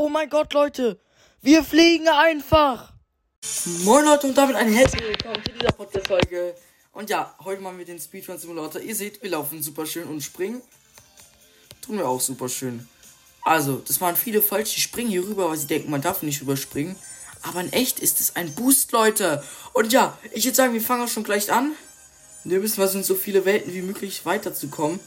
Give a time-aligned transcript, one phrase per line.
[0.00, 1.00] Oh mein Gott, Leute.
[1.42, 2.92] Wir fliegen einfach.
[3.82, 6.54] Moin Leute und damit ein herzlich willkommen zu dieser Podcast-Folge.
[6.92, 8.80] Und ja, heute machen wir den Speedrun Simulator.
[8.80, 10.62] Ihr seht, wir laufen super schön und springen.
[11.82, 12.86] Tun wir auch super schön.
[13.42, 14.72] Also, das waren viele falsch.
[14.74, 16.94] Die springen hier rüber, weil sie denken, man darf nicht rüberspringen.
[17.42, 19.42] Aber in echt ist es ein Boost, Leute.
[19.72, 21.72] Und ja, ich würde sagen, wir fangen auch schon gleich an.
[22.44, 25.00] Wir müssen versuchen, so viele Welten wie möglich weiterzukommen.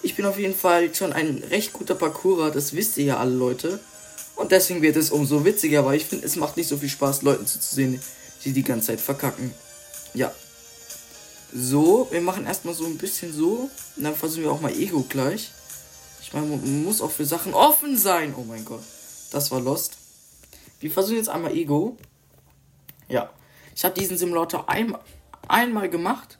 [0.00, 3.34] Ich bin auf jeden Fall schon ein recht guter Parkourer, das wisst ihr ja alle
[3.34, 3.80] Leute.
[4.40, 7.20] Und deswegen wird es umso witziger, weil ich finde, es macht nicht so viel Spaß,
[7.20, 8.00] Leuten zuzusehen,
[8.42, 9.52] die die ganze Zeit verkacken.
[10.14, 10.32] Ja.
[11.52, 13.68] So, wir machen erstmal so ein bisschen so.
[13.96, 15.50] Und dann versuchen wir auch mal Ego gleich.
[16.22, 18.34] Ich meine, man muss auch für Sachen offen sein.
[18.34, 18.82] Oh mein Gott.
[19.30, 19.98] Das war Lost.
[20.80, 21.98] Wir versuchen jetzt einmal Ego.
[23.10, 23.28] Ja.
[23.76, 24.96] Ich habe diesen Simulator ein,
[25.48, 26.38] einmal gemacht.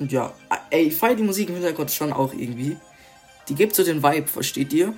[0.00, 0.34] Und ja,
[0.70, 2.76] ey, ich feiere die Musik im Hintergrund schon auch irgendwie.
[3.48, 4.92] Die gibt so den Vibe, versteht ihr?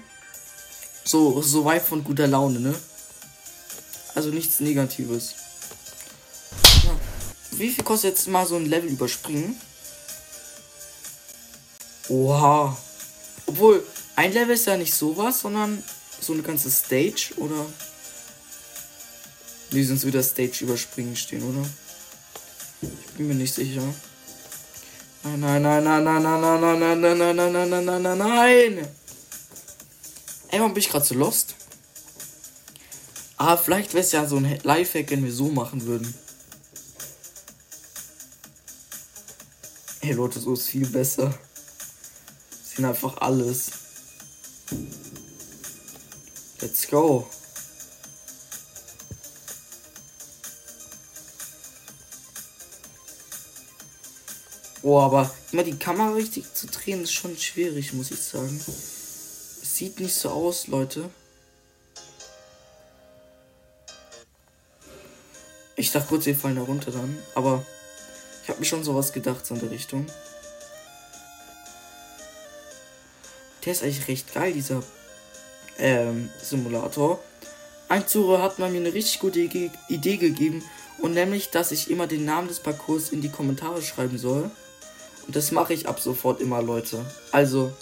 [1.04, 2.74] So, so Vibe von guter Laune, ne?
[4.14, 5.34] Also nichts Negatives.
[6.84, 6.90] Ja.
[7.52, 9.60] Wie viel kostet jetzt mal so ein Level überspringen?
[12.08, 12.76] Oha.
[13.46, 13.84] Obwohl,
[14.16, 15.82] ein Level ist ja nicht sowas, sondern
[16.20, 17.66] so eine ganze Stage, oder?
[19.72, 21.66] Die sind wieder Stage überspringen stehen, oder?
[22.80, 23.82] Ich bin mir nicht sicher.
[25.22, 28.88] Nein, nein, nein, nein, nein, nein, nein, nein, nein, nein, nein, nein, nein, nein, nein,
[30.60, 31.54] warum bin ich gerade so lost?
[33.36, 36.14] Ah, vielleicht wäre es ja so ein Lifehack, wenn wir so machen würden.
[40.00, 41.36] Ey, Leute, so ist viel besser.
[42.62, 43.70] Sehen einfach alles.
[46.60, 47.28] Let's go.
[54.82, 58.60] Oh, aber immer die Kamera richtig zu drehen ist schon schwierig, muss ich sagen.
[59.74, 61.10] Sieht nicht so aus, Leute.
[65.74, 67.66] Ich dachte kurz, wir fallen da runter dann, aber
[68.44, 70.06] ich habe mir schon sowas gedacht, so in der Richtung.
[73.64, 74.80] Der ist eigentlich recht geil, dieser
[75.80, 77.18] ähm, Simulator.
[77.88, 80.62] Ein Zuhörer hat mir eine richtig gute Idee gegeben
[80.98, 84.52] und nämlich, dass ich immer den Namen des Parcours in die Kommentare schreiben soll.
[85.26, 87.04] Und das mache ich ab sofort immer, Leute.
[87.32, 87.72] Also,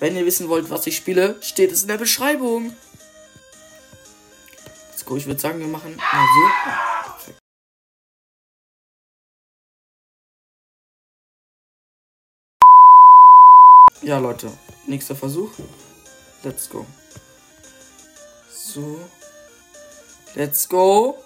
[0.00, 2.74] wenn ihr wissen wollt, was ich spiele, steht es in der Beschreibung.
[4.90, 5.16] Let's go.
[5.16, 7.32] Ich würde sagen, wir machen mal so.
[14.02, 14.50] Ja, Leute.
[14.86, 15.50] Nächster Versuch.
[16.44, 16.86] Let's go.
[18.48, 19.00] So.
[20.34, 21.18] Let's go.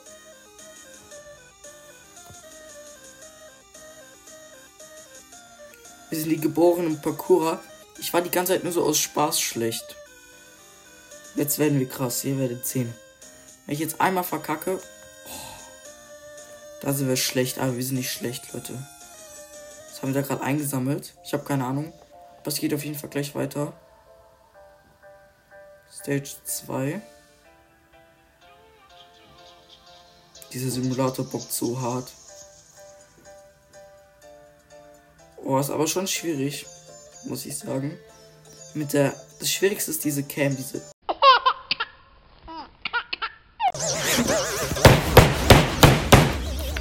[6.09, 7.61] Wir sind die geborenen Parkourer.
[7.99, 9.97] Ich war die ganze Zeit nur so aus Spaß schlecht.
[11.35, 12.25] Jetzt werden wir krass.
[12.25, 12.93] Ihr werdet sehen.
[13.67, 14.81] Wenn ich jetzt einmal verkacke.
[15.27, 15.31] Oh,
[16.81, 17.59] da sind wir schlecht.
[17.59, 18.75] Aber wir sind nicht schlecht, Leute.
[19.89, 21.15] Das haben wir da gerade eingesammelt.
[21.25, 21.93] Ich habe keine Ahnung.
[22.45, 23.73] Es geht auf jeden Fall gleich weiter.
[25.91, 27.01] Stage 2.
[30.53, 32.13] Dieser Simulator bockt so hart.
[35.37, 36.67] Oh, ist aber schon schwierig,
[37.25, 37.99] muss ich sagen.
[38.75, 39.15] Mit der.
[39.39, 40.83] Das Schwierigste ist diese Cam, diese.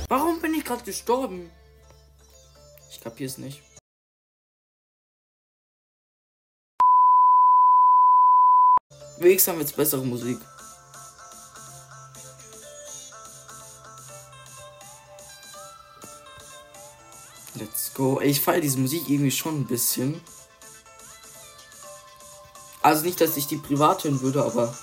[0.08, 1.50] Warum bin ich gerade gestorben?
[2.90, 3.62] Ich kapier's nicht.
[9.18, 10.40] Wenigstens haben wir jetzt bessere Musik.
[17.56, 18.22] Let's go.
[18.22, 20.22] Ich feiere diese Musik irgendwie schon ein bisschen.
[22.82, 24.78] Also nicht, dass ich die privat hören würde, aber.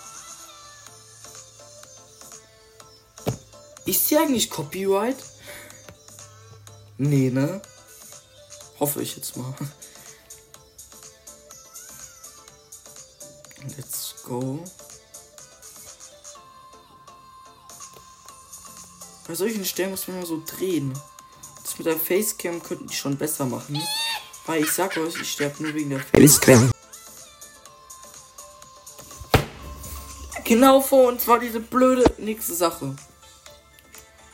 [3.87, 5.17] Ist sie eigentlich Copyright?
[6.99, 7.63] Nee, ne?
[8.79, 9.55] Hoffe ich jetzt mal.
[13.77, 14.63] Let's go.
[19.27, 20.93] Bei solchen Stellen muss man immer so drehen
[21.79, 23.81] mit der Facecam könnten die schon besser machen.
[24.47, 26.71] Weil ich sag euch, ich sterbe nur wegen der Facecam.
[30.45, 32.97] Genau vor uns war diese blöde nächste Sache.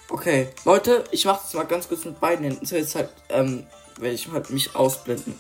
[0.09, 2.65] Okay, Leute, ich mache das mal ganz kurz mit beiden Händen.
[2.65, 3.67] So jetzt halt, ähm,
[3.99, 5.35] werde ich halt mich ausblenden.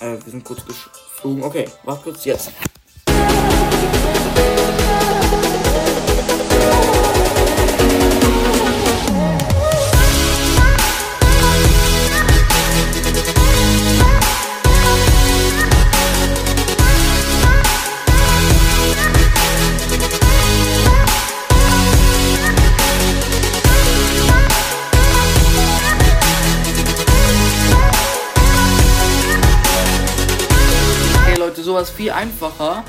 [0.00, 1.44] Äh, wir sind kurz geflogen.
[1.44, 2.50] Okay, warte kurz jetzt.
[32.02, 32.82] viel einfacher.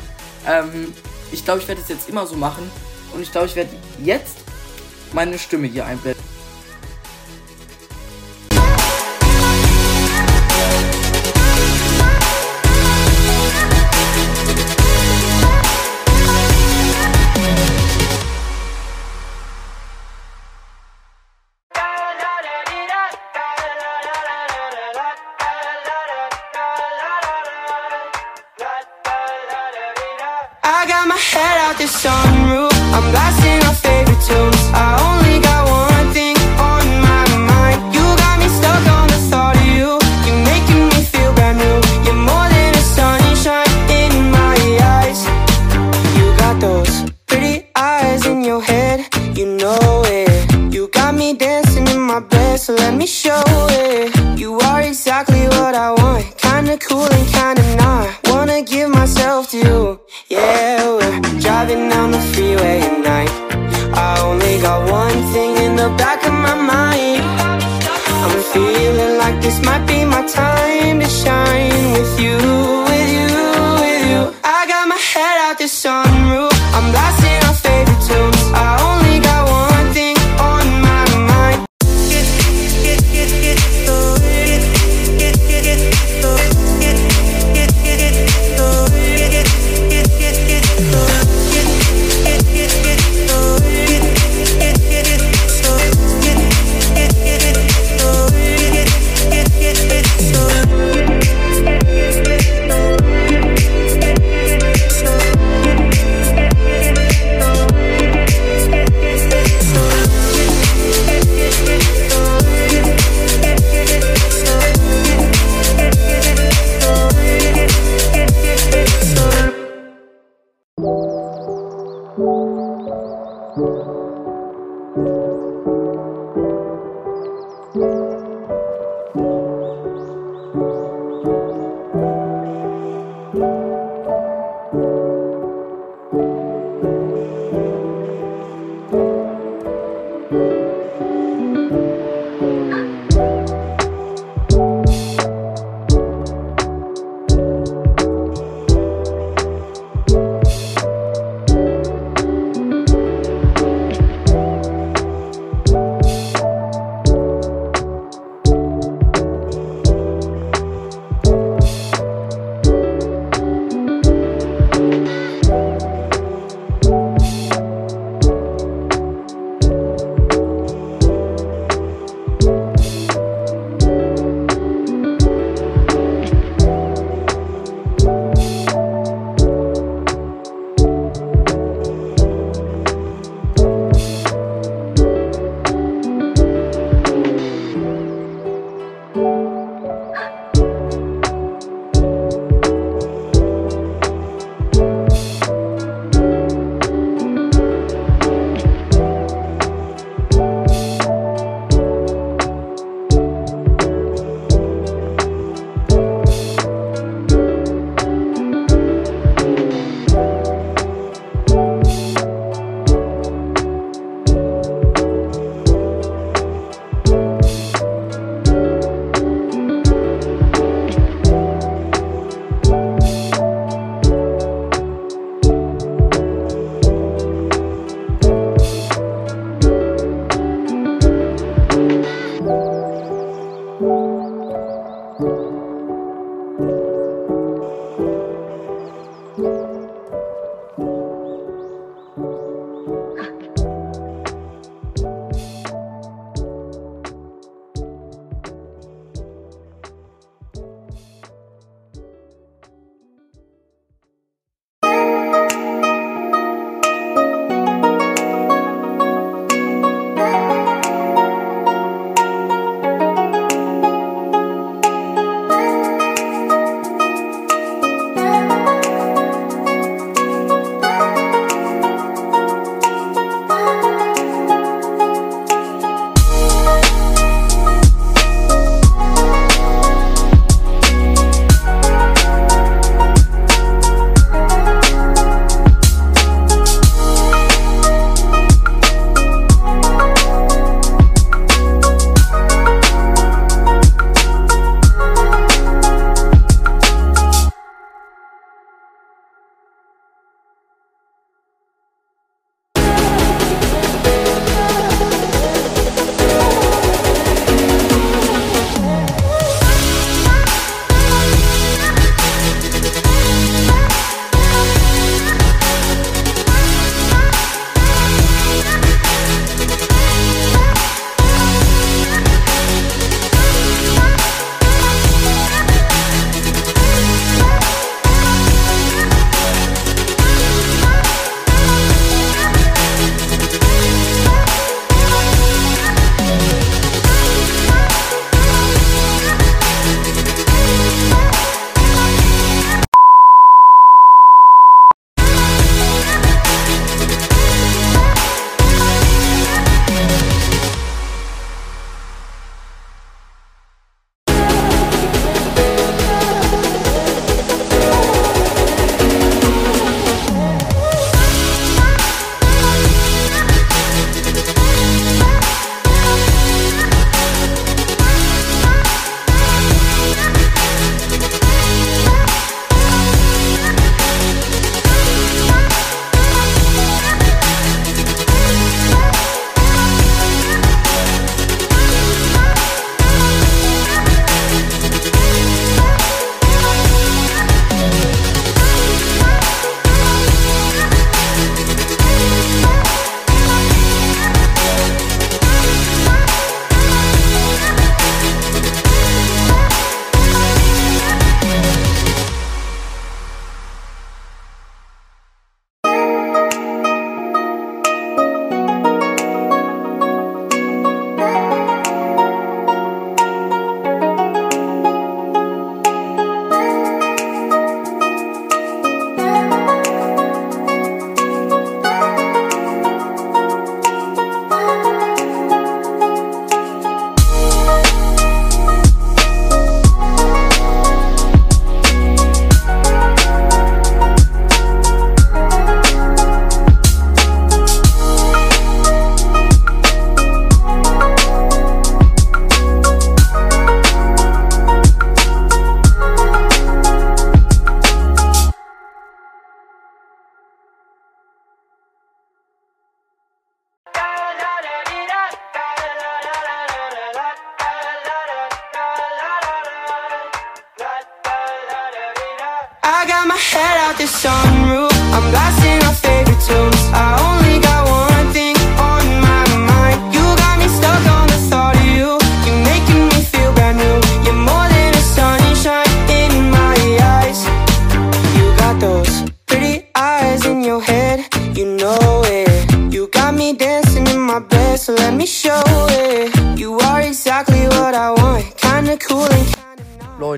[0.48, 0.92] Ähm,
[1.31, 2.69] ich glaube, ich werde es jetzt immer so machen.
[3.13, 3.69] Und ich glaube, ich werde
[4.04, 4.38] jetzt
[5.12, 6.32] meine Stimme hier einblenden.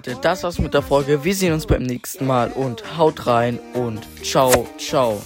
[0.05, 1.23] Leute, das war's mit der Folge.
[1.23, 5.19] Wir sehen uns beim nächsten Mal und haut rein und ciao, ciao.